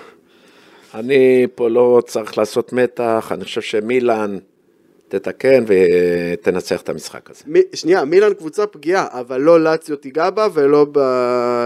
[0.93, 4.37] אני פה לא צריך לעשות מתח, אני חושב שמילאן
[5.07, 7.43] תתקן ותנצח את המשחק הזה.
[7.47, 10.99] מי, שנייה, מילאן קבוצה פגיעה, אבל לא לאציו תיגע בה ולא ב,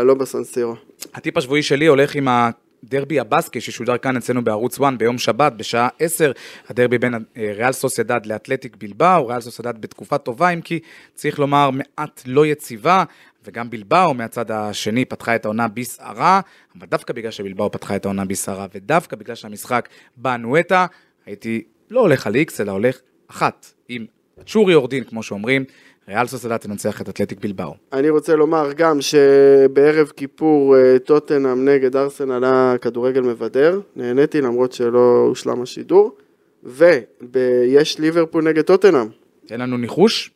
[0.05, 0.75] לא בסנסירו.
[1.13, 5.87] הטיפ השבועי שלי הולך עם הדרבי הבסקי ששודר כאן אצלנו בערוץ 1 ביום שבת בשעה
[5.99, 6.31] 10,
[6.69, 7.19] הדרבי בין אה,
[7.55, 10.79] ריאל סוסיידד לאתלטיק בלבאו, ריאל סוסיידד בתקופה טובה אם כי
[11.15, 13.03] צריך לומר מעט לא יציבה,
[13.47, 16.41] וגם בלבאו מהצד השני פתחה את העונה בסערה,
[16.79, 20.85] אבל דווקא בגלל שבלבאו פתחה את העונה בסערה ודווקא בגלל שהמשחק באנואטה,
[21.25, 24.05] הייתי לא הולך על איקס אלא הולך אחת עם
[24.45, 25.65] צ'ורי יורדין כמו שאומרים,
[26.07, 27.75] ריאל סוסיידד תנצח את אתלטיק בלבאו.
[27.93, 34.71] אני רוצה לומר גם שבערב כיפור אה, טוטנאם נגד ארסנל היה כדורגל מבדר, נהניתי למרות
[34.71, 36.15] שלא הושלם השידור,
[36.63, 39.07] ויש ליברפול נגד טוטנאם.
[39.45, 40.31] תן לנו ניחוש.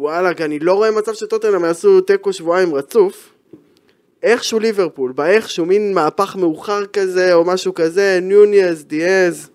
[0.00, 3.32] וואלכ, אני לא רואה מצב שטוטנאם יעשו תיקו שבועיים רצוף.
[4.22, 9.50] איכשהו ליברפול, באיכשהו, מין מהפך מאוחר כזה, או משהו כזה, ניוניאז, דיאז,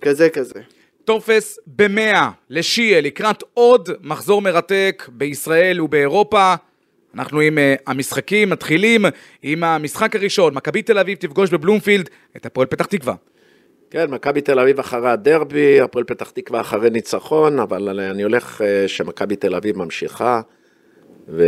[0.00, 0.60] כזה כזה.
[1.04, 6.54] טופס במאה לשיעה לקראת עוד מחזור מרתק בישראל ובאירופה.
[7.14, 9.04] אנחנו עם uh, המשחקים, מתחילים
[9.42, 13.14] עם המשחק הראשון, מכבי תל אביב תפגוש בבלומפילד את הפועל פתח תקווה.
[13.94, 18.88] כן, מכבי תל אביב אחרי הדרבי, הפועל פתח תקווה אחרי ניצחון, אבל אני הולך אה,
[18.88, 20.40] שמכבי תל אביב ממשיכה
[21.28, 21.44] ו...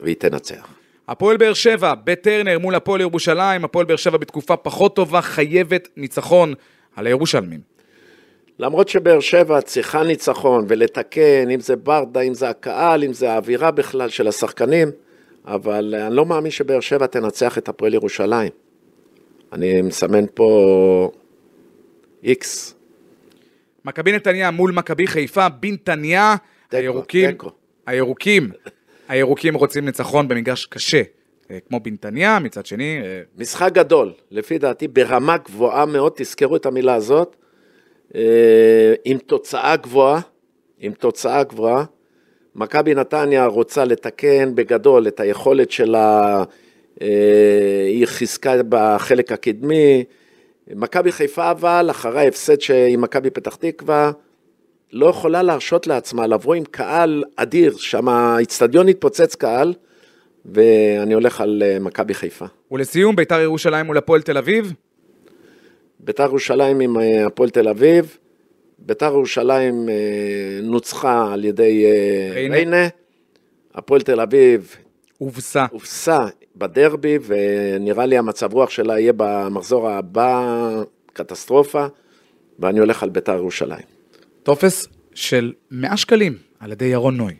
[0.00, 0.68] והיא תנצח.
[1.08, 6.54] הפועל באר שבע בטרנר מול הפועל ירושלים, הפועל באר שבע בתקופה פחות טובה, חייבת ניצחון
[6.96, 7.60] על הירושלמים.
[8.58, 13.70] למרות שבאר שבע צריכה ניצחון ולתקן, אם זה ברדה, אם זה הקהל, אם זה האווירה
[13.70, 14.90] בכלל של השחקנים,
[15.46, 18.50] אבל אני לא מאמין שבאר שבע תנצח את הפועל ירושלים.
[19.52, 21.10] אני מסמן פה
[22.22, 22.74] איקס.
[23.84, 26.36] מכבי נתניה מול מכבי חיפה, בנתניה,
[26.70, 27.30] הירוקים.
[27.86, 28.50] הירוקים,
[29.08, 31.02] הירוקים רוצים ניצחון במגרש קשה,
[31.50, 36.66] אה, כמו בנתניה, מצד שני, אה, משחק גדול, לפי דעתי ברמה גבוהה מאוד, תזכרו את
[36.66, 37.36] המילה הזאת,
[38.14, 40.20] אה, עם תוצאה גבוהה,
[40.78, 41.84] עם תוצאה גבוהה.
[42.54, 46.44] מכבי נתניה רוצה לתקן בגדול את היכולת שלה,
[47.86, 50.04] היא חיזקה בחלק הקדמי.
[50.74, 52.56] מכבי חיפה אבל, אחרי ההפסד
[52.88, 54.10] עם מכבי פתח תקווה,
[54.92, 59.74] לא יכולה להרשות לעצמה לבוא עם קהל אדיר, שם האיצטדיון התפוצץ קהל,
[60.44, 62.46] ואני הולך על אה, מכבי חיפה.
[62.70, 64.72] ולסיום, ביתר ירושלים מול הפועל תל אביב,
[66.00, 68.16] ביתר ירושלים עם אה, הפועל תל אביב,
[68.78, 69.94] ביתר ירושלים אה,
[70.62, 71.84] נוצחה על ידי.
[72.34, 72.88] ריינה,
[73.74, 74.76] הפועל תל אביב
[75.20, 75.66] הובסה.
[75.70, 76.18] הופסה
[76.56, 80.42] בדרבי, ונראה לי המצב רוח שלה יהיה במחזור הבא
[81.12, 81.86] קטסטרופה,
[82.58, 83.84] ואני הולך על ביתר ירושלים.
[84.42, 87.34] טופס של 100 שקלים על ידי ירון נוי.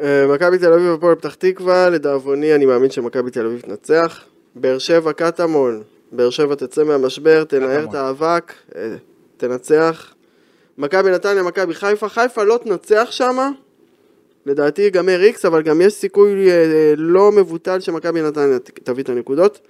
[0.00, 4.24] אה, מכבי תל אביב הפועל פתח תקווה, לדאבוני אני מאמין שמכבי תל אביב תנצח.
[4.54, 7.84] באר שבע קטמון, באר שבע תצא מהמשבר, תנער.
[7.84, 8.96] את האבק, אה,
[9.36, 10.14] תנצח.
[10.78, 13.50] מכבי נתניה, מכבי חיפה, חיפה לא תנצח שמה,
[14.48, 19.60] לדעתי ייגמר איקס, אבל גם יש סיכוי אה, לא מבוטל שמכבי נתניה תביא את הנקודות.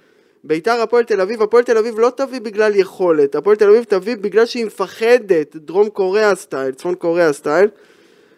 [0.43, 4.15] ביתר הפועל תל אביב, הפועל תל אביב לא תביא בגלל יכולת, הפועל תל אביב תביא
[4.15, 7.69] בגלל שהיא מפחדת, דרום קוריאה style, צפון קוריאה style.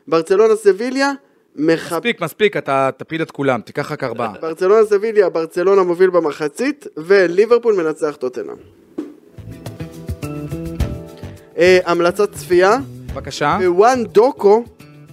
[0.07, 1.11] ברצלונה סביליה,
[1.55, 1.95] מחב...
[1.95, 4.33] מספיק, מספיק, אתה תפיל את כולם, תיקח רק ארבעה.
[4.41, 8.55] ברצלונה סביליה, ברצלונה מוביל במחצית, וליברפול מנצח טוטנאם.
[11.57, 12.77] אה, המלצת צפייה,
[13.13, 13.57] בבקשה.
[13.59, 14.63] בוואן דוקו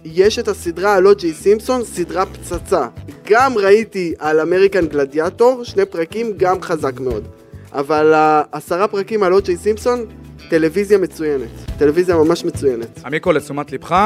[0.05, 2.87] יש את הסדרה על או.ג'יי סימפסון, סדרה פצצה.
[3.29, 7.25] גם ראיתי על אמריקן גלדיאטור, שני פרקים, גם חזק מאוד.
[7.73, 10.05] אבל העשרה פרקים על או.ג'יי סימפסון,
[10.51, 11.49] טלוויזיה מצוינת.
[11.79, 13.01] טלוויזיה ממש מצוינת.
[13.05, 13.97] עמיקו, לתשומת לבך,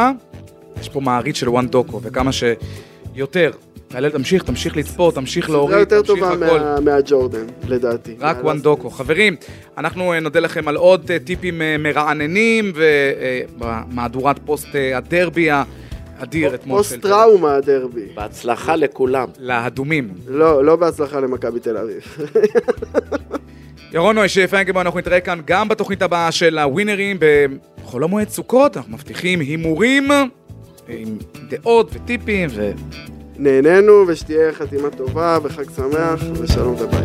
[0.81, 3.51] יש פה מעריץ של וואן דוקו, וכמה שיותר.
[3.89, 6.59] תעלה, תמשיך, תמשיך לצפות, תמשיך סדרה להוריד, יותר תמשיך טובה הכל.
[6.59, 8.17] מה- מהג'ורדן, לדעתי.
[8.21, 8.59] רק מה וואן?
[8.59, 8.91] דוקו.
[8.91, 9.37] חברים,
[9.79, 12.73] אנחנו אה, נודה לכם על עוד אה, טיפים אה, מרעננים,
[13.59, 15.49] ובמהדורת פוסט הדרבי
[16.23, 16.79] אדיר אתמול.
[16.79, 18.07] פוסט טראומה הדרבי.
[18.15, 19.29] בהצלחה לכולם.
[19.39, 20.15] לאדומים.
[20.29, 22.03] לא, לא בהצלחה למכבי תל אביב.
[23.95, 27.17] ירון נוישי, שיהיה אנחנו נתראה כאן גם בתוכנית הבאה של הווינרים
[27.83, 30.09] בחול המועד סוכות, אנחנו מבטיחים הימורים
[30.89, 32.71] עם דעות וטיפים ו...
[33.37, 37.05] נהנינו ושתהיה חתימה טובה וחג שמח ושלום וביי.